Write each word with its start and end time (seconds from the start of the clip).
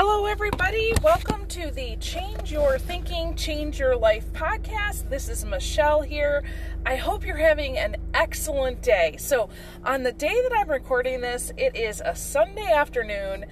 Hello, 0.00 0.26
everybody. 0.26 0.92
Welcome 1.02 1.44
to 1.46 1.72
the 1.72 1.96
Change 1.96 2.52
Your 2.52 2.78
Thinking, 2.78 3.34
Change 3.34 3.80
Your 3.80 3.96
Life 3.96 4.32
podcast. 4.32 5.10
This 5.10 5.28
is 5.28 5.44
Michelle 5.44 6.02
here. 6.02 6.44
I 6.86 6.94
hope 6.94 7.26
you're 7.26 7.36
having 7.36 7.76
an 7.76 7.96
excellent 8.14 8.80
day. 8.80 9.16
So, 9.18 9.48
on 9.84 10.04
the 10.04 10.12
day 10.12 10.40
that 10.40 10.56
I'm 10.56 10.70
recording 10.70 11.20
this, 11.20 11.52
it 11.56 11.74
is 11.74 12.00
a 12.04 12.14
Sunday 12.14 12.70
afternoon 12.70 13.46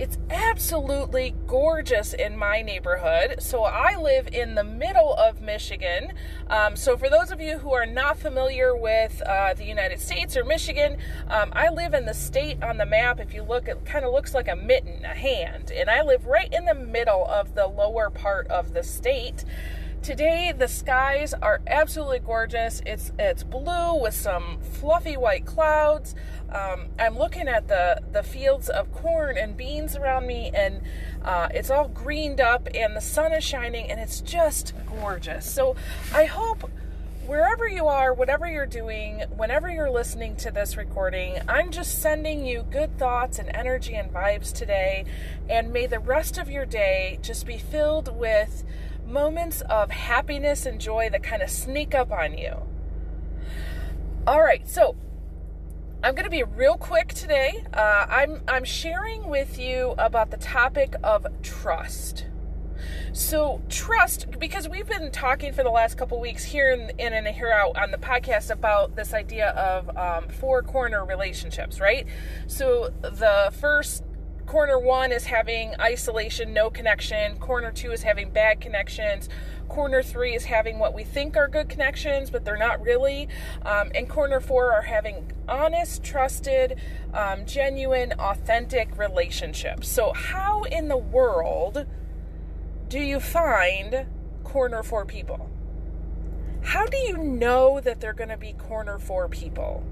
it's 0.00 0.16
absolutely 0.30 1.34
gorgeous 1.46 2.14
in 2.14 2.34
my 2.34 2.62
neighborhood. 2.62 3.36
So 3.38 3.64
I 3.64 3.96
live 3.96 4.28
in 4.32 4.54
the 4.54 4.64
middle 4.64 5.12
of 5.12 5.42
Michigan. 5.42 6.14
Um, 6.48 6.74
so 6.74 6.96
for 6.96 7.10
those 7.10 7.30
of 7.30 7.38
you 7.38 7.58
who 7.58 7.74
are 7.74 7.84
not 7.84 8.18
familiar 8.18 8.74
with 8.74 9.20
uh, 9.26 9.52
the 9.52 9.66
United 9.66 10.00
States 10.00 10.38
or 10.38 10.44
Michigan, 10.44 10.96
um, 11.28 11.52
I 11.52 11.68
live 11.68 11.92
in 11.92 12.06
the 12.06 12.14
state 12.14 12.62
on 12.62 12.78
the 12.78 12.86
map. 12.86 13.20
If 13.20 13.34
you 13.34 13.42
look, 13.42 13.68
it 13.68 13.84
kind 13.84 14.06
of 14.06 14.12
looks 14.14 14.32
like 14.32 14.48
a 14.48 14.56
mitten, 14.56 15.04
a 15.04 15.08
hand, 15.08 15.70
and 15.70 15.90
I 15.90 16.00
live 16.00 16.24
right 16.24 16.50
in 16.50 16.64
the 16.64 16.74
middle 16.74 17.26
of 17.26 17.54
the 17.54 17.66
lower 17.66 18.08
part 18.08 18.46
of 18.46 18.72
the 18.72 18.82
state. 18.82 19.44
Today 20.02 20.54
the 20.56 20.66
skies 20.66 21.34
are 21.34 21.60
absolutely 21.66 22.20
gorgeous. 22.20 22.80
It's 22.86 23.12
it's 23.18 23.42
blue 23.42 24.00
with 24.00 24.14
some 24.14 24.58
fluffy 24.62 25.18
white 25.18 25.44
clouds. 25.44 26.14
Um, 26.50 26.86
I'm 26.98 27.18
looking 27.18 27.48
at 27.48 27.68
the 27.68 28.00
the 28.10 28.22
fields 28.22 28.70
of 28.70 28.90
corn 28.94 29.36
and 29.36 29.58
beans 29.58 29.96
around 29.96 30.26
me, 30.26 30.52
and 30.54 30.80
uh, 31.22 31.48
it's 31.52 31.70
all 31.70 31.88
greened 31.88 32.40
up, 32.40 32.66
and 32.74 32.96
the 32.96 33.00
sun 33.02 33.34
is 33.34 33.44
shining, 33.44 33.90
and 33.90 34.00
it's 34.00 34.22
just 34.22 34.72
gorgeous. 34.88 35.50
So 35.50 35.76
I 36.14 36.24
hope 36.24 36.70
wherever 37.26 37.68
you 37.68 37.86
are, 37.86 38.14
whatever 38.14 38.50
you're 38.50 38.64
doing, 38.64 39.20
whenever 39.36 39.68
you're 39.68 39.90
listening 39.90 40.34
to 40.36 40.50
this 40.50 40.78
recording, 40.78 41.38
I'm 41.46 41.70
just 41.70 42.00
sending 42.00 42.46
you 42.46 42.64
good 42.70 42.98
thoughts 42.98 43.38
and 43.38 43.54
energy 43.54 43.94
and 43.96 44.10
vibes 44.10 44.52
today. 44.52 45.04
And 45.48 45.74
may 45.74 45.86
the 45.86 45.98
rest 45.98 46.38
of 46.38 46.50
your 46.50 46.64
day 46.64 47.18
just 47.20 47.46
be 47.46 47.58
filled 47.58 48.18
with 48.18 48.64
moments 49.10 49.60
of 49.62 49.90
happiness 49.90 50.66
and 50.66 50.80
joy 50.80 51.10
that 51.10 51.22
kind 51.22 51.42
of 51.42 51.50
sneak 51.50 51.94
up 51.94 52.12
on 52.12 52.38
you. 52.38 52.54
All 54.26 54.42
right, 54.42 54.68
so 54.68 54.96
I'm 56.02 56.14
going 56.14 56.24
to 56.24 56.30
be 56.30 56.42
real 56.42 56.76
quick 56.76 57.08
today. 57.08 57.64
Uh, 57.74 58.06
I'm 58.08 58.42
I'm 58.48 58.64
sharing 58.64 59.28
with 59.28 59.58
you 59.58 59.94
about 59.98 60.30
the 60.30 60.36
topic 60.36 60.94
of 61.02 61.26
trust. 61.42 62.26
So 63.12 63.60
trust, 63.68 64.38
because 64.38 64.68
we've 64.68 64.86
been 64.86 65.10
talking 65.10 65.52
for 65.52 65.62
the 65.62 65.70
last 65.70 65.98
couple 65.98 66.20
weeks 66.20 66.44
here 66.44 66.72
in, 66.72 66.90
in 66.98 67.12
and 67.12 67.26
here 67.26 67.50
out 67.52 67.76
on 67.76 67.90
the 67.90 67.98
podcast 67.98 68.50
about 68.50 68.96
this 68.96 69.12
idea 69.12 69.50
of 69.50 69.96
um, 69.96 70.28
four 70.28 70.62
corner 70.62 71.04
relationships, 71.04 71.80
right? 71.80 72.06
So 72.46 72.90
the 73.02 73.52
first 73.60 74.04
Corner 74.50 74.80
one 74.80 75.12
is 75.12 75.26
having 75.26 75.76
isolation, 75.80 76.52
no 76.52 76.70
connection. 76.70 77.36
Corner 77.38 77.70
two 77.70 77.92
is 77.92 78.02
having 78.02 78.30
bad 78.30 78.60
connections. 78.60 79.28
Corner 79.68 80.02
three 80.02 80.34
is 80.34 80.46
having 80.46 80.80
what 80.80 80.92
we 80.92 81.04
think 81.04 81.36
are 81.36 81.46
good 81.46 81.68
connections, 81.68 82.30
but 82.30 82.44
they're 82.44 82.56
not 82.56 82.82
really. 82.82 83.28
Um, 83.64 83.92
and 83.94 84.08
corner 84.08 84.40
four 84.40 84.72
are 84.72 84.82
having 84.82 85.30
honest, 85.48 86.02
trusted, 86.02 86.80
um, 87.14 87.46
genuine, 87.46 88.12
authentic 88.14 88.98
relationships. 88.98 89.88
So, 89.88 90.12
how 90.12 90.64
in 90.64 90.88
the 90.88 90.96
world 90.96 91.86
do 92.88 92.98
you 92.98 93.20
find 93.20 94.04
corner 94.42 94.82
four 94.82 95.04
people? 95.04 95.48
How 96.62 96.86
do 96.86 96.96
you 96.96 97.18
know 97.18 97.78
that 97.78 98.00
they're 98.00 98.12
going 98.12 98.30
to 98.30 98.36
be 98.36 98.54
corner 98.54 98.98
four 98.98 99.28
people? 99.28 99.84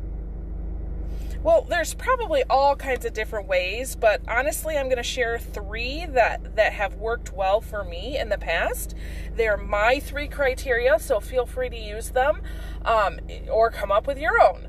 Well, 1.42 1.64
there's 1.69 1.94
probably 1.94 2.42
all 2.50 2.75
kinds 2.75 3.05
of 3.05 3.12
different 3.12 3.47
ways, 3.47 3.94
but 3.94 4.20
honestly, 4.27 4.77
I'm 4.77 4.86
going 4.86 4.97
to 4.97 5.05
share 5.05 5.39
three 5.39 6.05
that 6.06 6.56
that 6.56 6.72
have 6.72 6.94
worked 6.94 7.33
well 7.33 7.61
for 7.61 7.84
me 7.84 8.19
in 8.19 8.28
the 8.28 8.39
past. 8.39 8.94
They're 9.36 9.56
my 9.56 10.00
three 10.00 10.27
criteria, 10.27 10.98
so 10.98 11.20
feel 11.20 11.47
free 11.47 11.69
to 11.70 11.78
use 11.78 12.11
them 12.11 12.43
um, 12.84 13.21
or 13.48 13.71
come 13.71 13.93
up 13.93 14.09
with 14.09 14.19
your 14.19 14.43
own. 14.43 14.66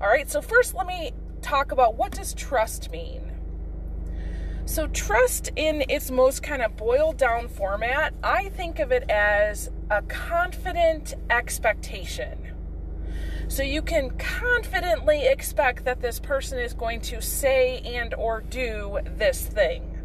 All 0.00 0.06
right. 0.06 0.30
So 0.30 0.40
first, 0.40 0.74
let 0.74 0.86
me 0.86 1.12
talk 1.40 1.72
about 1.72 1.96
what 1.96 2.12
does 2.12 2.34
trust 2.34 2.92
mean. 2.92 3.32
So 4.64 4.86
trust 4.86 5.50
in 5.56 5.84
its 5.88 6.12
most 6.12 6.44
kind 6.44 6.62
of 6.62 6.76
boiled 6.76 7.16
down 7.16 7.48
format, 7.48 8.14
I 8.22 8.48
think 8.50 8.78
of 8.78 8.92
it 8.92 9.10
as 9.10 9.70
a 9.90 10.02
confident 10.02 11.14
expectation 11.30 12.41
so 13.52 13.62
you 13.62 13.82
can 13.82 14.08
confidently 14.12 15.26
expect 15.26 15.84
that 15.84 16.00
this 16.00 16.18
person 16.18 16.58
is 16.58 16.72
going 16.72 17.02
to 17.02 17.20
say 17.20 17.80
and 17.80 18.14
or 18.14 18.40
do 18.40 18.98
this 19.04 19.46
thing 19.46 19.98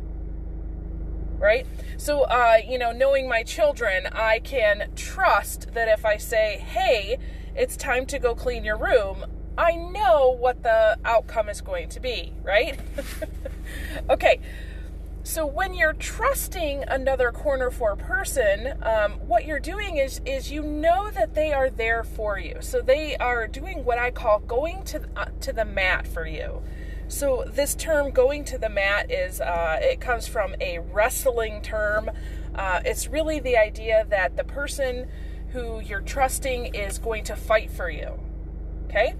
right? 1.39 1.65
So 1.97 2.23
uh, 2.23 2.57
you 2.67 2.77
know 2.77 2.91
knowing 2.91 3.29
my 3.29 3.43
children 3.43 4.07
i 4.11 4.39
can 4.39 4.91
trust 4.95 5.73
that 5.73 5.87
if 5.87 6.03
i 6.03 6.17
say 6.17 6.57
hey 6.57 7.19
it's 7.55 7.77
time 7.77 8.05
to 8.07 8.19
go 8.19 8.35
clean 8.35 8.65
your 8.65 8.77
room 8.77 9.23
i 9.57 9.75
know 9.75 10.35
what 10.37 10.63
the 10.63 10.97
outcome 11.05 11.47
is 11.47 11.61
going 11.61 11.87
to 11.89 12.01
be 12.01 12.33
right? 12.43 12.77
Okay 14.09 14.39
so 15.27 15.45
when 15.45 15.73
you're 15.73 15.91
trusting 15.91 16.85
another 16.87 17.33
corner 17.33 17.69
four 17.69 17.97
person, 17.97 18.81
um, 18.81 19.11
what 19.27 19.45
you're 19.45 19.59
doing 19.59 19.97
is 19.97 20.21
is 20.25 20.53
you 20.53 20.61
know 20.61 21.11
that 21.11 21.35
they 21.35 21.51
are 21.51 21.69
there 21.69 22.05
for 22.05 22.39
you. 22.39 22.55
So 22.61 22.81
they 22.81 23.17
are 23.17 23.45
doing 23.45 23.83
what 23.83 23.99
I 23.99 24.09
call 24.09 24.39
going 24.39 24.85
to 24.85 25.01
uh, 25.17 25.25
to 25.41 25.51
the 25.51 25.65
mat 25.65 26.07
for 26.07 26.25
you. 26.25 26.61
So 27.09 27.43
this 27.45 27.75
term 27.75 28.11
"going 28.11 28.45
to 28.45 28.57
the 28.57 28.69
mat" 28.69 29.11
is 29.11 29.41
uh, 29.41 29.79
it 29.81 29.99
comes 29.99 30.27
from 30.27 30.55
a 30.61 30.79
wrestling 30.79 31.61
term. 31.61 32.09
Uh, 32.55 32.79
it's 32.85 33.09
really 33.09 33.41
the 33.41 33.57
idea 33.57 34.05
that 34.09 34.37
the 34.37 34.45
person 34.45 35.09
who 35.49 35.81
you're 35.81 35.99
trusting 35.99 36.73
is 36.73 36.99
going 36.99 37.25
to 37.25 37.35
fight 37.35 37.69
for 37.69 37.89
you. 37.89 38.17
Okay. 38.85 39.13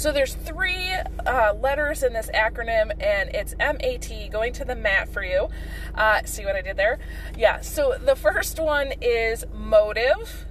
So 0.00 0.12
there's 0.12 0.32
three 0.32 0.88
uh, 1.26 1.52
letters 1.60 2.02
in 2.02 2.14
this 2.14 2.30
acronym, 2.32 2.90
and 3.04 3.28
it's 3.34 3.54
MAT, 3.58 4.30
going 4.32 4.54
to 4.54 4.64
the 4.64 4.74
mat 4.74 5.12
for 5.12 5.22
you. 5.22 5.50
Uh, 5.94 6.22
see 6.24 6.46
what 6.46 6.56
I 6.56 6.62
did 6.62 6.78
there? 6.78 6.98
Yeah. 7.36 7.60
So 7.60 7.98
the 8.02 8.16
first 8.16 8.58
one 8.58 8.94
is 9.02 9.44
motive. 9.52 10.46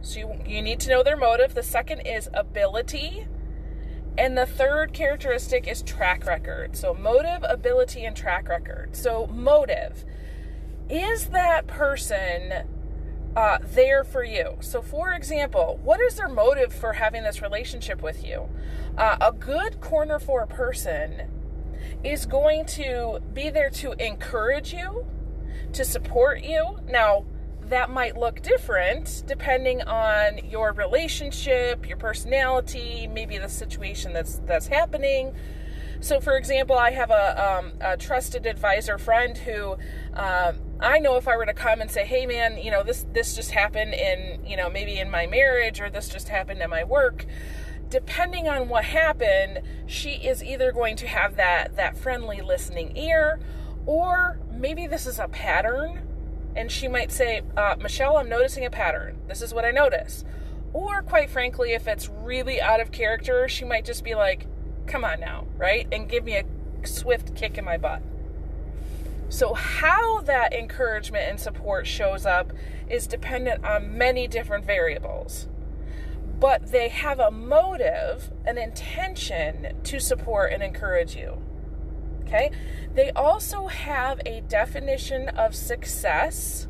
So 0.00 0.20
you, 0.20 0.40
you 0.46 0.62
need 0.62 0.80
to 0.80 0.88
know 0.88 1.02
their 1.02 1.18
motive. 1.18 1.52
The 1.52 1.62
second 1.62 2.06
is 2.06 2.30
ability. 2.32 3.26
And 4.16 4.38
the 4.38 4.46
third 4.46 4.94
characteristic 4.94 5.68
is 5.68 5.82
track 5.82 6.24
record. 6.24 6.74
So 6.74 6.94
motive, 6.94 7.44
ability, 7.46 8.06
and 8.06 8.16
track 8.16 8.48
record. 8.48 8.96
So 8.96 9.26
motive. 9.26 10.06
Is 10.88 11.26
that 11.26 11.66
person 11.66 12.66
uh, 13.36 13.58
there 13.62 14.04
for 14.04 14.24
you. 14.24 14.56
So, 14.60 14.82
for 14.82 15.12
example, 15.12 15.80
what 15.82 16.00
is 16.00 16.16
their 16.16 16.28
motive 16.28 16.72
for 16.72 16.92
having 16.94 17.22
this 17.22 17.40
relationship 17.40 18.02
with 18.02 18.24
you? 18.24 18.48
Uh, 18.96 19.16
a 19.20 19.32
good 19.32 19.80
corner 19.80 20.18
for 20.18 20.42
a 20.42 20.46
person 20.46 21.30
is 22.04 22.26
going 22.26 22.66
to 22.66 23.20
be 23.32 23.50
there 23.50 23.70
to 23.70 23.92
encourage 23.92 24.72
you, 24.72 25.06
to 25.72 25.84
support 25.84 26.42
you. 26.42 26.78
Now, 26.88 27.24
that 27.62 27.88
might 27.88 28.18
look 28.18 28.42
different 28.42 29.22
depending 29.26 29.80
on 29.82 30.38
your 30.44 30.72
relationship, 30.72 31.88
your 31.88 31.96
personality, 31.96 33.06
maybe 33.06 33.38
the 33.38 33.48
situation 33.48 34.12
that's 34.12 34.40
that's 34.46 34.66
happening. 34.66 35.34
So, 36.00 36.20
for 36.20 36.36
example, 36.36 36.76
I 36.76 36.90
have 36.90 37.10
a, 37.10 37.58
um, 37.60 37.72
a 37.80 37.96
trusted 37.96 38.44
advisor 38.44 38.98
friend 38.98 39.38
who 39.38 39.76
um, 40.14 40.56
I 40.82 40.98
know 40.98 41.16
if 41.16 41.28
I 41.28 41.36
were 41.36 41.46
to 41.46 41.54
come 41.54 41.80
and 41.80 41.90
say, 41.90 42.04
"Hey, 42.04 42.26
man, 42.26 42.58
you 42.58 42.70
know 42.70 42.82
this 42.82 43.06
this 43.12 43.34
just 43.34 43.52
happened 43.52 43.94
in 43.94 44.44
you 44.44 44.56
know 44.56 44.68
maybe 44.68 44.98
in 44.98 45.10
my 45.10 45.26
marriage 45.26 45.80
or 45.80 45.88
this 45.90 46.08
just 46.08 46.28
happened 46.28 46.60
in 46.60 46.70
my 46.70 46.84
work," 46.84 47.24
depending 47.88 48.48
on 48.48 48.68
what 48.68 48.84
happened, 48.84 49.60
she 49.86 50.12
is 50.12 50.42
either 50.42 50.72
going 50.72 50.96
to 50.96 51.06
have 51.06 51.36
that 51.36 51.76
that 51.76 51.96
friendly 51.96 52.40
listening 52.40 52.96
ear, 52.96 53.40
or 53.86 54.38
maybe 54.50 54.86
this 54.86 55.06
is 55.06 55.18
a 55.18 55.28
pattern, 55.28 56.02
and 56.56 56.70
she 56.70 56.88
might 56.88 57.12
say, 57.12 57.42
uh, 57.56 57.76
"Michelle, 57.78 58.16
I'm 58.16 58.28
noticing 58.28 58.64
a 58.64 58.70
pattern. 58.70 59.18
This 59.28 59.42
is 59.42 59.54
what 59.54 59.64
I 59.64 59.70
notice." 59.70 60.24
Or, 60.74 61.02
quite 61.02 61.28
frankly, 61.28 61.74
if 61.74 61.86
it's 61.86 62.08
really 62.08 62.60
out 62.60 62.80
of 62.80 62.92
character, 62.92 63.46
she 63.46 63.64
might 63.64 63.84
just 63.84 64.02
be 64.02 64.14
like, 64.14 64.46
come 64.86 65.04
on 65.04 65.20
now, 65.20 65.46
right? 65.56 65.86
And 65.92 66.08
give 66.08 66.24
me 66.24 66.36
a 66.36 66.44
swift 66.84 67.34
kick 67.34 67.58
in 67.58 67.64
my 67.64 67.76
butt. 67.76 68.02
So, 69.32 69.54
how 69.54 70.20
that 70.20 70.52
encouragement 70.52 71.24
and 71.26 71.40
support 71.40 71.86
shows 71.86 72.26
up 72.26 72.52
is 72.90 73.06
dependent 73.06 73.64
on 73.64 73.96
many 73.96 74.28
different 74.28 74.66
variables. 74.66 75.48
But 76.38 76.70
they 76.70 76.90
have 76.90 77.18
a 77.18 77.30
motive, 77.30 78.30
an 78.44 78.58
intention 78.58 79.72
to 79.84 80.00
support 80.00 80.52
and 80.52 80.62
encourage 80.62 81.16
you. 81.16 81.42
Okay? 82.24 82.50
They 82.92 83.10
also 83.12 83.68
have 83.68 84.20
a 84.26 84.42
definition 84.42 85.30
of 85.30 85.54
success 85.54 86.68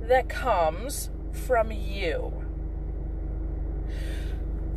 that 0.00 0.28
comes 0.28 1.10
from 1.32 1.72
you. 1.72 2.32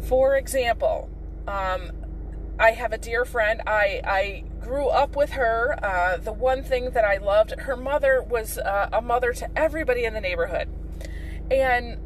For 0.02 0.36
example, 0.36 1.12
um, 1.48 1.92
I 2.58 2.72
have 2.72 2.92
a 2.92 2.98
dear 2.98 3.24
friend. 3.24 3.62
I, 3.68 4.02
I 4.04 4.44
grew 4.64 4.88
up 4.88 5.16
with 5.16 5.32
her. 5.32 5.78
Uh, 5.84 6.18
the 6.18 6.34
one 6.34 6.64
thing 6.64 6.92
that 6.92 7.04
I 7.04 7.18
loved, 7.18 7.52
her 7.60 7.76
mother 7.76 8.22
was 8.22 8.58
uh, 8.58 8.90
a 8.92 9.02
mother 9.02 9.34
to 9.34 9.58
everybody 9.58 10.06
in 10.06 10.14
the 10.14 10.22
neighborhood. 10.22 10.70
And 11.52 12.00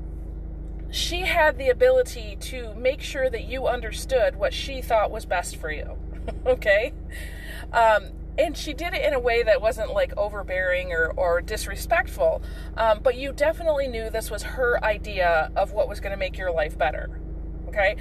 she 0.91 1.21
had 1.21 1.57
the 1.57 1.69
ability 1.69 2.37
to 2.39 2.73
make 2.75 3.01
sure 3.01 3.29
that 3.29 3.45
you 3.45 3.67
understood 3.67 4.35
what 4.35 4.53
she 4.53 4.81
thought 4.81 5.11
was 5.11 5.25
best 5.25 5.57
for 5.57 5.71
you. 5.71 5.97
okay? 6.45 6.93
Um, 7.71 8.07
and 8.37 8.55
she 8.55 8.73
did 8.73 8.93
it 8.93 9.03
in 9.03 9.13
a 9.13 9.19
way 9.19 9.43
that 9.43 9.61
wasn't 9.61 9.91
like 9.91 10.15
overbearing 10.15 10.91
or, 10.91 11.11
or 11.15 11.41
disrespectful, 11.41 12.41
um, 12.75 12.99
but 13.01 13.15
you 13.15 13.33
definitely 13.33 13.87
knew 13.87 14.09
this 14.09 14.29
was 14.29 14.43
her 14.43 14.83
idea 14.83 15.51
of 15.55 15.71
what 15.71 15.89
was 15.89 15.99
going 15.99 16.11
to 16.11 16.17
make 16.17 16.37
your 16.37 16.51
life 16.51 16.77
better. 16.77 17.19
Okay? 17.67 17.95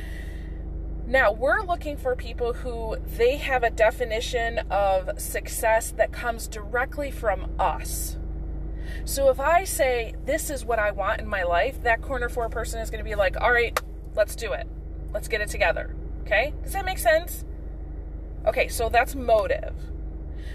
Now, 1.08 1.30
we're 1.30 1.62
looking 1.62 1.96
for 1.96 2.16
people 2.16 2.52
who 2.52 2.96
they 3.16 3.36
have 3.36 3.62
a 3.62 3.70
definition 3.70 4.58
of 4.70 5.20
success 5.20 5.92
that 5.92 6.10
comes 6.10 6.48
directly 6.48 7.12
from 7.12 7.52
us. 7.60 8.16
So 9.04 9.30
if 9.30 9.38
I 9.38 9.62
say, 9.62 10.14
This 10.24 10.50
is 10.50 10.64
what 10.64 10.80
I 10.80 10.90
want 10.90 11.20
in 11.20 11.28
my 11.28 11.44
life, 11.44 11.80
that 11.84 12.02
corner 12.02 12.28
four 12.28 12.48
person 12.48 12.80
is 12.80 12.90
going 12.90 13.04
to 13.04 13.08
be 13.08 13.14
like, 13.14 13.40
All 13.40 13.52
right, 13.52 13.80
let's 14.16 14.34
do 14.34 14.52
it. 14.52 14.66
Let's 15.12 15.28
get 15.28 15.40
it 15.40 15.48
together. 15.48 15.94
Okay? 16.22 16.52
Does 16.64 16.72
that 16.72 16.84
make 16.84 16.98
sense? 16.98 17.44
Okay, 18.44 18.66
so 18.66 18.88
that's 18.88 19.14
motive. 19.14 19.74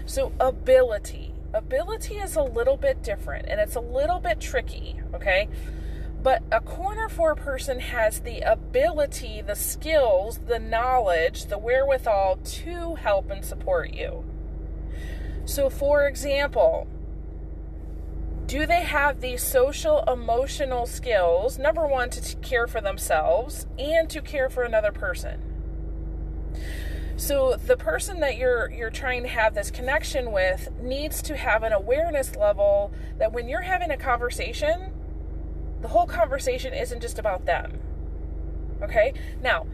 So, 0.04 0.32
ability. 0.38 1.32
Ability 1.54 2.16
is 2.16 2.36
a 2.36 2.42
little 2.42 2.76
bit 2.76 3.02
different 3.02 3.46
and 3.48 3.58
it's 3.58 3.76
a 3.76 3.80
little 3.80 4.18
bit 4.18 4.40
tricky, 4.40 5.00
okay? 5.14 5.48
But 6.22 6.42
a 6.52 6.60
corner 6.60 7.08
four 7.08 7.34
person 7.34 7.80
has 7.80 8.20
the 8.20 8.40
ability, 8.40 9.42
the 9.44 9.56
skills, 9.56 10.38
the 10.46 10.60
knowledge, 10.60 11.46
the 11.46 11.58
wherewithal 11.58 12.36
to 12.36 12.94
help 12.94 13.30
and 13.30 13.44
support 13.44 13.92
you. 13.92 14.24
So, 15.44 15.68
for 15.68 16.06
example, 16.06 16.86
do 18.46 18.66
they 18.66 18.82
have 18.82 19.20
the 19.20 19.36
social 19.36 20.04
emotional 20.06 20.86
skills, 20.86 21.58
number 21.58 21.86
one, 21.86 22.10
to 22.10 22.36
care 22.36 22.66
for 22.66 22.80
themselves 22.80 23.66
and 23.78 24.08
to 24.10 24.20
care 24.20 24.48
for 24.48 24.62
another 24.62 24.92
person? 24.92 25.52
So 27.16 27.56
the 27.56 27.76
person 27.76 28.20
that 28.20 28.36
you're 28.36 28.70
you're 28.70 28.90
trying 28.90 29.22
to 29.22 29.28
have 29.28 29.54
this 29.54 29.70
connection 29.70 30.32
with 30.32 30.70
needs 30.80 31.22
to 31.22 31.36
have 31.36 31.62
an 31.62 31.72
awareness 31.72 32.34
level 32.36 32.92
that 33.18 33.32
when 33.32 33.48
you're 33.48 33.60
having 33.60 33.90
a 33.90 33.96
conversation, 33.96 34.91
the 35.82 35.88
whole 35.88 36.06
conversation 36.06 36.72
isn't 36.72 37.02
just 37.02 37.18
about 37.18 37.44
them. 37.44 37.80
Okay? 38.80 39.12
Now, 39.42 39.66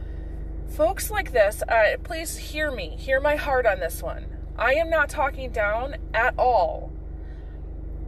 folks 0.68 1.10
like 1.10 1.32
this, 1.32 1.62
uh, 1.68 1.96
please 2.02 2.36
hear 2.36 2.70
me. 2.70 2.96
Hear 2.98 3.20
my 3.20 3.36
heart 3.36 3.66
on 3.66 3.78
this 3.78 4.02
one. 4.02 4.26
I 4.56 4.74
am 4.74 4.90
not 4.90 5.08
talking 5.08 5.52
down 5.52 5.96
at 6.12 6.36
all. 6.36 6.90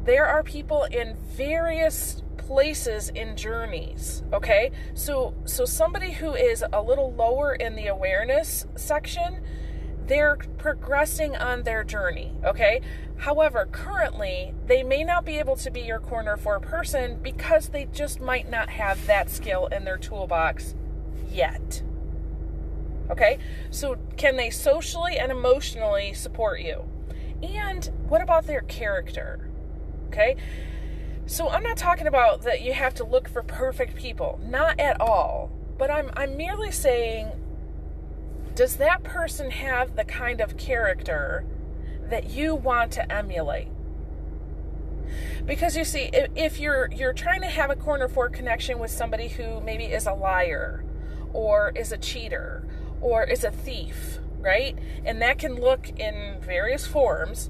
There 0.05 0.27
are 0.27 0.43
people 0.43 0.85
in 0.85 1.17
various 1.37 2.23
places 2.51 3.11
in 3.11 3.37
journeys 3.37 4.25
okay 4.33 4.73
so 4.93 5.33
so 5.45 5.65
somebody 5.65 6.11
who 6.11 6.35
is 6.35 6.65
a 6.73 6.83
little 6.83 7.13
lower 7.13 7.55
in 7.55 7.77
the 7.77 7.87
awareness 7.87 8.67
section 8.75 9.41
they're 10.11 10.37
progressing 10.59 11.37
on 11.37 11.63
their 11.63 11.85
journey 11.85 12.33
okay? 12.45 12.81
However 13.19 13.69
currently 13.71 14.53
they 14.67 14.83
may 14.83 15.05
not 15.05 15.25
be 15.25 15.39
able 15.39 15.57
to 15.57 15.71
be 15.71 15.81
your 15.81 16.01
corner 16.01 16.37
for 16.37 16.57
a 16.57 16.61
person 16.61 17.19
because 17.23 17.69
they 17.69 17.87
just 17.87 18.21
might 18.21 18.51
not 18.51 18.71
have 18.71 19.07
that 19.07 19.31
skill 19.31 19.67
in 19.69 19.85
their 19.85 19.97
toolbox 19.97 20.75
yet 21.31 21.83
okay? 23.11 23.39
So 23.71 23.97
can 24.17 24.37
they 24.37 24.51
socially 24.51 25.19
and 25.19 25.33
emotionally 25.33 26.13
support 26.13 26.61
you? 26.61 26.85
And 27.43 27.91
what 28.09 28.21
about 28.21 28.47
their 28.47 28.63
character 28.63 29.49
okay? 30.09 30.37
So 31.27 31.49
I'm 31.49 31.63
not 31.63 31.77
talking 31.77 32.09
about 32.09 32.43
that 32.43 32.63
you 32.63 32.73
have 32.73 32.95
to 32.95 33.05
look 33.05 33.29
for 33.29 33.45
perfect 33.45 33.95
people, 33.95 34.41
not 34.43 34.81
at 34.81 35.01
all. 35.01 35.53
But 35.79 35.89
I'm 35.89 36.11
I'm 36.17 36.37
merely 36.37 36.73
saying 36.73 37.31
does 38.61 38.77
that 38.77 39.03
person 39.03 39.51
have 39.51 39.97
the 39.97 40.05
kind 40.05 40.39
of 40.39 40.59
character 40.59 41.47
that 42.11 42.29
you 42.29 42.55
want 42.55 42.93
to 42.93 43.11
emulate? 43.11 43.69
Because 45.47 45.79
you 45.79 45.85
see, 45.85 46.11
if, 46.13 46.29
if 46.37 46.61
you're 46.61 46.91
you're 46.93 47.15
trying 47.15 47.41
to 47.41 47.47
have 47.47 47.71
a 47.71 47.75
corner 47.75 48.07
four 48.07 48.29
connection 48.29 48.79
with 48.79 48.91
somebody 48.91 49.29
who 49.29 49.63
maybe 49.63 49.85
is 49.85 50.07
a 50.07 50.13
liar 50.13 50.85
or 51.33 51.73
is 51.75 51.91
a 51.91 51.97
cheater 51.97 52.69
or 53.01 53.25
is 53.25 53.45
a 53.45 53.51
thief, 53.51 54.19
right? 54.39 54.79
And 55.07 55.23
that 55.23 55.39
can 55.39 55.55
look 55.55 55.99
in 55.99 56.37
various 56.43 56.87
forms 56.87 57.49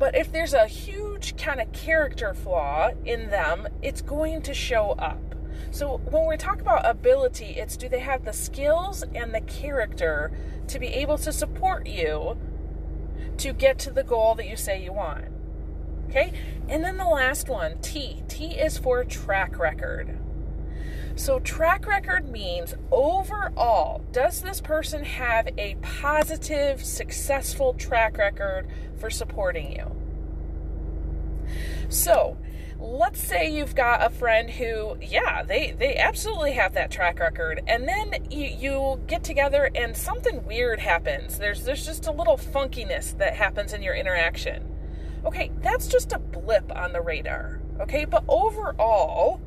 but 0.00 0.16
if 0.16 0.32
there's 0.32 0.52
a 0.52 0.66
huge 0.66 1.36
kind 1.36 1.60
of 1.60 1.70
character 1.70 2.34
flaw 2.34 2.90
in 3.04 3.30
them, 3.30 3.68
it's 3.80 4.02
going 4.02 4.42
to 4.42 4.52
show 4.52 4.90
up. 4.98 5.33
So 5.74 5.96
when 6.08 6.28
we 6.28 6.36
talk 6.36 6.60
about 6.60 6.88
ability, 6.88 7.56
it's 7.56 7.76
do 7.76 7.88
they 7.88 7.98
have 7.98 8.24
the 8.24 8.32
skills 8.32 9.02
and 9.12 9.34
the 9.34 9.40
character 9.40 10.30
to 10.68 10.78
be 10.78 10.86
able 10.86 11.18
to 11.18 11.32
support 11.32 11.88
you 11.88 12.38
to 13.38 13.52
get 13.52 13.80
to 13.80 13.90
the 13.90 14.04
goal 14.04 14.36
that 14.36 14.46
you 14.46 14.54
say 14.54 14.80
you 14.80 14.92
want. 14.92 15.24
Okay? 16.08 16.32
And 16.68 16.84
then 16.84 16.96
the 16.96 17.04
last 17.04 17.48
one, 17.48 17.80
T. 17.80 18.22
T 18.28 18.52
is 18.52 18.78
for 18.78 19.02
track 19.02 19.58
record. 19.58 20.16
So, 21.16 21.40
track 21.40 21.88
record 21.88 22.30
means 22.30 22.76
overall, 22.92 24.04
does 24.12 24.42
this 24.42 24.60
person 24.60 25.02
have 25.02 25.48
a 25.58 25.74
positive, 25.82 26.84
successful 26.84 27.74
track 27.74 28.16
record 28.16 28.68
for 28.96 29.10
supporting 29.10 29.72
you? 29.72 30.03
So, 31.88 32.36
let's 32.78 33.20
say 33.20 33.50
you've 33.50 33.74
got 33.74 34.04
a 34.04 34.10
friend 34.10 34.50
who, 34.50 34.96
yeah, 35.00 35.42
they, 35.42 35.72
they 35.72 35.96
absolutely 35.96 36.52
have 36.52 36.74
that 36.74 36.90
track 36.90 37.18
record, 37.18 37.62
and 37.66 37.88
then 37.88 38.26
you, 38.30 38.46
you 38.46 39.00
get 39.06 39.24
together 39.24 39.70
and 39.74 39.96
something 39.96 40.44
weird 40.44 40.80
happens. 40.80 41.38
There's, 41.38 41.64
there's 41.64 41.86
just 41.86 42.06
a 42.06 42.12
little 42.12 42.36
funkiness 42.36 43.16
that 43.18 43.34
happens 43.34 43.72
in 43.72 43.82
your 43.82 43.94
interaction. 43.94 44.70
Okay, 45.24 45.50
that's 45.62 45.88
just 45.88 46.12
a 46.12 46.18
blip 46.18 46.70
on 46.76 46.92
the 46.92 47.00
radar. 47.00 47.60
Okay, 47.80 48.04
but 48.04 48.24
overall, 48.28 49.40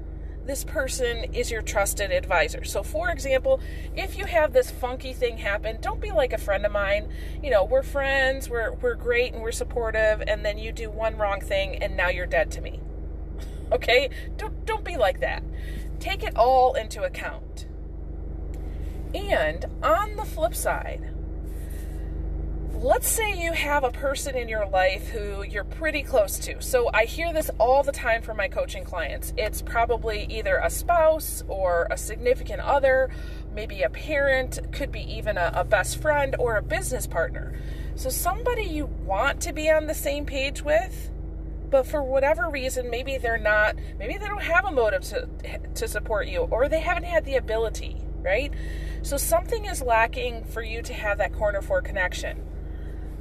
this 0.47 0.63
person 0.63 1.25
is 1.33 1.51
your 1.51 1.61
trusted 1.61 2.11
advisor. 2.11 2.63
So, 2.63 2.81
for 2.81 3.09
example, 3.09 3.59
if 3.95 4.17
you 4.17 4.25
have 4.25 4.53
this 4.53 4.71
funky 4.71 5.13
thing 5.13 5.37
happen, 5.37 5.77
don't 5.81 6.01
be 6.01 6.11
like 6.11 6.33
a 6.33 6.37
friend 6.37 6.65
of 6.65 6.71
mine. 6.71 7.09
You 7.43 7.51
know, 7.51 7.63
we're 7.63 7.83
friends, 7.83 8.49
we're, 8.49 8.73
we're 8.73 8.95
great, 8.95 9.33
and 9.33 9.41
we're 9.41 9.51
supportive, 9.51 10.23
and 10.25 10.45
then 10.45 10.57
you 10.57 10.71
do 10.71 10.89
one 10.89 11.17
wrong 11.17 11.41
thing 11.41 11.75
and 11.75 11.95
now 11.97 12.09
you're 12.09 12.25
dead 12.25 12.51
to 12.51 12.61
me. 12.61 12.79
Okay? 13.69 14.09
Don't, 14.37 14.65
don't 14.65 14.85
be 14.85 14.95
like 14.95 15.19
that. 15.19 15.43
Take 15.99 16.23
it 16.23 16.37
all 16.37 16.75
into 16.75 17.03
account. 17.03 17.67
And 19.13 19.65
on 19.83 20.15
the 20.15 20.23
flip 20.23 20.55
side, 20.55 21.13
let's 22.81 23.07
say 23.07 23.33
you 23.33 23.53
have 23.53 23.83
a 23.83 23.89
person 23.89 24.35
in 24.37 24.47
your 24.47 24.67
life 24.67 25.07
who 25.07 25.41
you're 25.43 25.63
pretty 25.63 26.03
close 26.03 26.37
to. 26.37 26.61
So 26.61 26.91
I 26.93 27.05
hear 27.05 27.33
this 27.33 27.49
all 27.59 27.81
the 27.81 27.91
time 27.91 28.21
from 28.21 28.37
my 28.37 28.47
coaching 28.47 28.83
clients. 28.83 29.33
It's 29.35 29.63
probably 29.63 30.27
either 30.29 30.57
a 30.57 30.69
spouse 30.69 31.43
or 31.47 31.87
a 31.89 31.97
significant 31.97 32.61
other, 32.61 33.09
maybe 33.51 33.81
a 33.81 33.89
parent, 33.89 34.59
could 34.71 34.91
be 34.91 35.01
even 35.11 35.39
a, 35.39 35.51
a 35.55 35.63
best 35.63 35.99
friend 35.99 36.35
or 36.37 36.57
a 36.57 36.61
business 36.61 37.07
partner. 37.07 37.59
So 37.95 38.09
somebody 38.09 38.65
you 38.65 38.85
want 38.85 39.41
to 39.41 39.53
be 39.53 39.71
on 39.71 39.87
the 39.87 39.95
same 39.95 40.27
page 40.27 40.61
with, 40.61 41.09
but 41.71 41.87
for 41.87 42.03
whatever 42.03 42.47
reason, 42.47 42.91
maybe 42.91 43.17
they're 43.17 43.39
not, 43.39 43.75
maybe 43.97 44.19
they 44.19 44.27
don't 44.27 44.43
have 44.43 44.65
a 44.65 44.71
motive 44.71 45.01
to, 45.05 45.27
to 45.73 45.87
support 45.87 46.27
you, 46.27 46.41
or 46.51 46.69
they 46.69 46.81
haven't 46.81 47.05
had 47.05 47.25
the 47.25 47.37
ability, 47.37 47.97
right? 48.21 48.53
So 49.01 49.17
something 49.17 49.65
is 49.65 49.81
lacking 49.81 50.43
for 50.43 50.61
you 50.61 50.83
to 50.83 50.93
have 50.93 51.17
that 51.17 51.33
corner 51.33 51.63
four 51.63 51.81
connection 51.81 52.43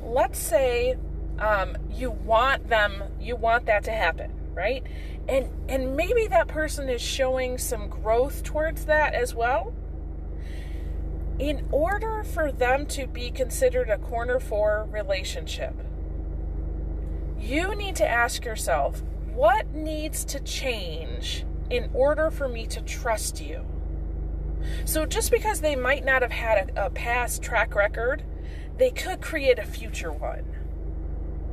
let's 0.07 0.39
say 0.39 0.97
um, 1.39 1.77
you 1.91 2.11
want 2.11 2.69
them, 2.69 3.03
you 3.21 3.37
want 3.37 3.67
that 3.67 3.85
to 3.85 3.91
happen, 3.91 4.33
right? 4.55 4.83
And 5.29 5.49
and 5.69 5.97
maybe 5.97 6.27
that 6.29 6.49
person 6.49 6.89
is 6.89 7.03
showing 7.03 7.59
some 7.59 7.89
growth 7.89 8.43
towards 8.43 8.87
that 8.87 9.15
as 9.15 9.35
well. 9.35 9.75
In 11.39 11.69
order 11.71 12.25
for 12.25 12.51
them 12.51 12.87
to 12.87 13.07
be 13.07 13.31
considered 13.31 13.91
a 13.91 13.99
corner 13.99 14.41
four 14.41 14.89
relationship, 14.91 15.75
you 17.39 17.75
need 17.75 17.97
to 17.97 18.09
ask 18.09 18.45
yourself, 18.45 19.03
what 19.35 19.75
needs 19.75 20.25
to 20.27 20.41
change 20.41 21.45
in 21.69 21.91
order 21.93 22.31
for 22.31 22.49
me 22.49 22.67
to 22.69 22.81
trust 22.81 23.41
you? 23.43 23.67
So 24.87 25.05
just 25.05 25.31
because 25.31 25.61
they 25.61 25.77
might 25.77 26.05
not 26.05 26.23
have 26.23 26.33
had 26.33 26.71
a, 26.77 26.87
a 26.87 26.91
past 26.91 27.43
track 27.43 27.75
record 27.75 28.23
they 28.78 28.90
could 28.90 29.21
create 29.21 29.59
a 29.59 29.64
future 29.64 30.12
one. 30.12 30.45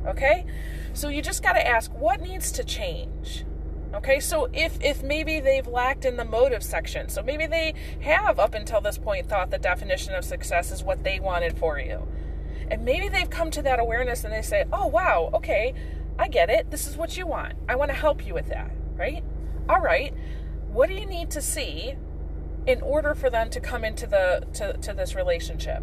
Okay? 0.06 0.44
So 0.92 1.08
you 1.08 1.22
just 1.22 1.42
got 1.42 1.54
to 1.54 1.66
ask 1.66 1.92
what 1.92 2.20
needs 2.20 2.52
to 2.52 2.64
change? 2.64 3.44
Okay? 3.94 4.20
So 4.20 4.48
if 4.52 4.78
if 4.82 5.02
maybe 5.02 5.40
they've 5.40 5.66
lacked 5.66 6.04
in 6.04 6.16
the 6.16 6.24
motive 6.24 6.62
section. 6.62 7.08
So 7.08 7.22
maybe 7.22 7.46
they 7.46 7.74
have 8.00 8.38
up 8.38 8.54
until 8.54 8.80
this 8.80 8.98
point 8.98 9.28
thought 9.28 9.50
the 9.50 9.58
definition 9.58 10.14
of 10.14 10.24
success 10.24 10.70
is 10.70 10.82
what 10.82 11.04
they 11.04 11.20
wanted 11.20 11.58
for 11.58 11.78
you. 11.78 12.06
And 12.70 12.84
maybe 12.84 13.08
they've 13.08 13.30
come 13.30 13.50
to 13.52 13.62
that 13.62 13.78
awareness 13.78 14.24
and 14.24 14.32
they 14.32 14.42
say, 14.42 14.64
oh, 14.72 14.86
wow, 14.86 15.30
okay, 15.34 15.74
I 16.18 16.28
get 16.28 16.48
it. 16.48 16.70
This 16.70 16.86
is 16.86 16.96
what 16.96 17.16
you 17.16 17.26
want. 17.26 17.54
I 17.68 17.76
want 17.76 17.90
to 17.90 17.96
help 17.96 18.26
you 18.26 18.34
with 18.34 18.48
that, 18.48 18.70
right? 18.96 19.22
All 19.68 19.80
right. 19.80 20.14
What 20.68 20.88
do 20.88 20.94
you 20.94 21.06
need 21.06 21.30
to 21.30 21.42
see 21.42 21.94
in 22.66 22.80
order 22.80 23.14
for 23.14 23.28
them 23.30 23.50
to 23.50 23.60
come 23.60 23.84
into 23.84 24.06
the 24.06 24.46
to, 24.54 24.74
to 24.78 24.94
this 24.94 25.14
relationship? 25.14 25.82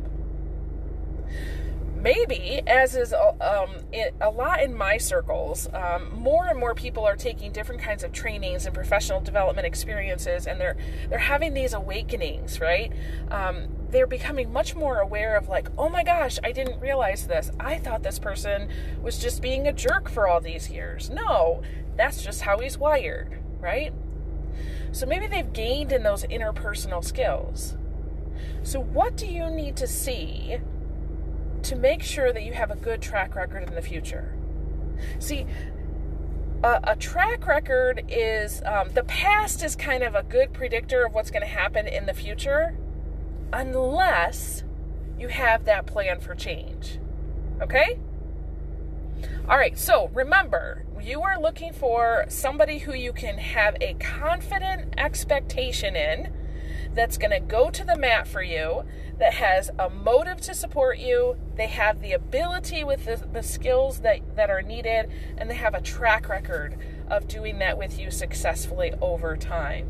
Maybe, 2.02 2.62
as 2.66 2.96
is 2.96 3.14
um, 3.14 3.76
it, 3.92 4.16
a 4.20 4.30
lot 4.30 4.62
in 4.62 4.76
my 4.76 4.98
circles, 4.98 5.70
um, 5.74 6.12
more 6.14 6.48
and 6.48 6.60
more 6.60 6.74
people 6.74 7.06
are 7.06 7.16
taking 7.16 7.52
different 7.52 7.82
kinds 7.82 8.04
of 8.04 8.12
trainings 8.12 8.66
and 8.66 8.74
professional 8.74 9.22
development 9.22 9.68
experiences, 9.68 10.48
and 10.48 10.60
they're 10.60 10.78
they're 11.10 11.20
having 11.20 11.54
these 11.54 11.74
awakenings, 11.74 12.60
right? 12.60 12.92
Um, 13.30 13.68
they're 13.90 14.08
becoming 14.08 14.52
much 14.52 14.76
more 14.76 15.00
aware 15.00 15.36
of 15.36 15.50
like, 15.50 15.70
oh 15.78 15.90
my 15.90 16.04
gosh, 16.04 16.40
I 16.44 16.52
didn't 16.52 16.80
realize 16.80 17.28
this. 17.28 17.52
I 17.60 17.78
thought 17.78 18.04
this 18.04 18.20
person 18.20 18.70
was 19.02 19.20
just 19.20 19.42
being 19.42 19.68
a 19.68 19.74
jerk 19.74 20.10
for 20.10 20.28
all 20.28 20.42
these 20.42 20.70
years. 20.70 21.10
No, 21.10 21.62
that's 21.98 22.24
just 22.24 22.42
how 22.42 22.60
he's 22.60 22.78
wired, 22.78 23.40
right? 23.60 23.94
So 24.92 25.06
maybe 25.06 25.28
they've 25.28 25.52
gained 25.52 25.92
in 25.92 26.04
those 26.04 26.24
interpersonal 26.24 27.04
skills. 27.04 27.76
So, 28.64 28.80
what 28.80 29.18
do 29.18 29.28
you 29.28 29.50
need 29.50 29.76
to 29.78 29.88
see 29.88 30.60
to 31.72 31.78
make 31.78 32.04
sure 32.04 32.34
that 32.34 32.44
you 32.44 32.52
have 32.52 32.70
a 32.70 32.76
good 32.76 33.02
track 33.02 33.34
record 33.34 33.64
in 33.64 33.74
the 33.74 33.82
future. 33.82 34.36
See, 35.20 35.46
a, 36.66 36.82
a 36.84 36.96
track 36.98 37.48
record 37.48 38.04
is 38.10 38.62
um, 38.66 38.90
the 38.94 39.06
past 39.06 39.64
is 39.64 39.78
kind 39.78 40.04
of 40.04 40.14
a 40.14 40.22
good 40.22 40.52
predictor 40.52 41.06
of 41.06 41.14
what's 41.14 41.32
going 41.32 41.44
to 41.44 41.48
happen 41.48 41.88
in 41.88 42.08
the 42.08 42.14
future, 42.14 42.78
unless 43.54 44.66
you 45.18 45.30
have 45.30 45.64
that 45.64 45.86
plan 45.86 46.20
for 46.20 46.36
change. 46.36 47.00
Okay? 47.62 47.98
All 49.48 49.56
right, 49.56 49.80
so 49.80 50.10
remember, 50.14 50.84
you 51.02 51.22
are 51.22 51.40
looking 51.40 51.72
for 51.72 52.26
somebody 52.28 52.80
who 52.80 52.94
you 52.94 53.14
can 53.14 53.38
have 53.38 53.78
a 53.80 53.94
confident 53.94 54.94
expectation 54.98 55.96
in 55.96 56.34
that's 56.94 57.18
going 57.18 57.32
to 57.32 57.40
go 57.40 57.70
to 57.70 57.84
the 57.84 57.98
mat 57.98 58.28
for 58.28 58.44
you, 58.44 58.84
that 59.18 59.36
has 59.36 59.70
a 59.78 59.90
motive 59.90 60.42
to 60.42 60.54
support 60.54 60.98
you, 60.98 61.38
they 61.56 61.68
have 61.68 62.02
the 62.02 62.12
ability 62.12 62.84
with 62.84 63.06
the, 63.06 63.24
the 63.32 63.44
skills 63.44 64.00
that, 64.00 64.36
that 64.36 64.50
are 64.50 64.62
needed, 64.62 65.10
and 65.38 65.50
they 65.50 65.56
have 65.56 65.74
a 65.74 65.82
track 65.82 66.28
record 66.28 66.78
of 67.10 67.28
doing 67.28 67.60
that 67.60 67.78
with 67.78 68.00
you 68.00 68.10
successfully 68.10 68.94
over 69.00 69.38
time. 69.38 69.90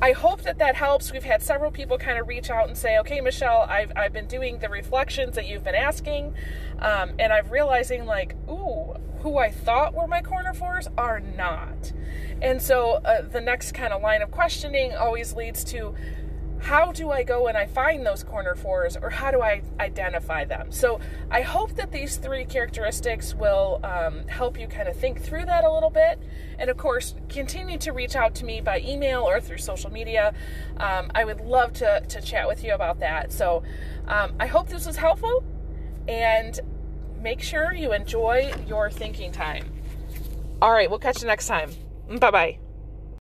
I 0.00 0.12
hope 0.12 0.42
that 0.42 0.58
that 0.58 0.74
helps. 0.74 1.12
We've 1.12 1.22
had 1.22 1.42
several 1.42 1.70
people 1.70 1.96
kind 1.96 2.18
of 2.18 2.26
reach 2.26 2.50
out 2.50 2.66
and 2.66 2.76
say, 2.76 2.98
okay, 2.98 3.20
Michelle, 3.20 3.62
I've, 3.68 3.92
I've 3.94 4.12
been 4.12 4.26
doing 4.26 4.58
the 4.58 4.68
reflections 4.68 5.36
that 5.36 5.46
you've 5.46 5.62
been 5.62 5.76
asking, 5.76 6.34
um, 6.80 7.12
and 7.20 7.32
I'm 7.32 7.48
realizing, 7.48 8.04
like, 8.04 8.34
ooh, 8.48 8.96
who 9.22 9.38
I 9.38 9.50
thought 9.50 9.94
were 9.94 10.06
my 10.06 10.20
corner 10.20 10.52
fours 10.52 10.88
are 10.98 11.20
not. 11.20 11.92
And 12.40 12.60
so 12.60 12.94
uh, 13.04 13.22
the 13.22 13.40
next 13.40 13.72
kind 13.72 13.92
of 13.92 14.02
line 14.02 14.22
of 14.22 14.30
questioning 14.30 14.94
always 14.94 15.34
leads 15.34 15.62
to 15.64 15.94
how 16.62 16.92
do 16.92 17.10
I 17.10 17.24
go 17.24 17.48
and 17.48 17.58
I 17.58 17.66
find 17.66 18.06
those 18.06 18.22
corner 18.22 18.54
fours 18.54 18.96
or 18.96 19.10
how 19.10 19.32
do 19.32 19.42
I 19.42 19.62
identify 19.80 20.44
them? 20.44 20.70
So 20.70 21.00
I 21.28 21.42
hope 21.42 21.74
that 21.74 21.90
these 21.90 22.16
three 22.16 22.44
characteristics 22.44 23.34
will 23.34 23.80
um, 23.82 24.26
help 24.28 24.58
you 24.58 24.68
kind 24.68 24.88
of 24.88 24.96
think 24.96 25.20
through 25.20 25.46
that 25.46 25.64
a 25.64 25.72
little 25.72 25.90
bit. 25.90 26.20
And 26.58 26.70
of 26.70 26.76
course, 26.76 27.16
continue 27.28 27.78
to 27.78 27.92
reach 27.92 28.14
out 28.14 28.36
to 28.36 28.44
me 28.44 28.60
by 28.60 28.80
email 28.80 29.22
or 29.22 29.40
through 29.40 29.58
social 29.58 29.90
media. 29.90 30.34
Um, 30.76 31.10
I 31.16 31.24
would 31.24 31.40
love 31.40 31.72
to, 31.74 32.00
to 32.00 32.20
chat 32.20 32.46
with 32.46 32.62
you 32.62 32.74
about 32.74 33.00
that. 33.00 33.32
So 33.32 33.64
um, 34.06 34.34
I 34.38 34.46
hope 34.46 34.68
this 34.68 34.86
was 34.86 34.96
helpful 34.96 35.44
and 36.06 36.60
make 37.22 37.40
sure 37.40 37.72
you 37.72 37.92
enjoy 37.92 38.52
your 38.66 38.90
thinking 38.90 39.32
time. 39.32 39.64
All 40.60 40.72
right, 40.72 40.90
we'll 40.90 40.98
catch 40.98 41.22
you 41.22 41.26
next 41.26 41.46
time. 41.46 41.70
Bye 42.18 42.30
bye. 42.30 42.58